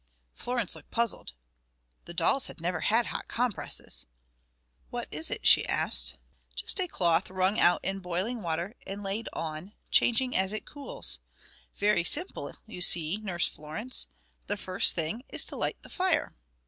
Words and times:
Florence 0.33 0.75
looked 0.75 0.89
puzzled; 0.89 1.33
the 2.05 2.13
dolls 2.15 2.47
had 2.47 2.59
never 2.59 2.79
had 2.79 3.05
hot 3.05 3.27
compresses. 3.27 4.07
"What 4.89 5.07
is 5.11 5.29
it?" 5.29 5.45
she 5.45 5.63
asked. 5.67 6.15
"Just 6.55 6.79
a 6.79 6.87
cloth 6.87 7.29
wrung 7.29 7.59
out 7.59 7.79
in 7.85 7.99
boiling 7.99 8.41
water 8.41 8.73
and 8.87 9.03
laid 9.03 9.29
on, 9.33 9.73
changing 9.91 10.33
it 10.33 10.39
as 10.39 10.53
it 10.53 10.65
cools. 10.65 11.19
Very 11.77 12.03
simple, 12.03 12.51
you 12.65 12.81
see, 12.81 13.17
Nurse 13.17 13.47
Florence! 13.47 14.07
The 14.47 14.57
first 14.57 14.95
thing 14.95 15.23
is 15.29 15.45
to 15.45 15.55
light 15.55 15.77
the 15.83 15.87
fire." 15.89 16.33